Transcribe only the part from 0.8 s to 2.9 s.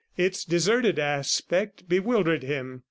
aspect bewildered him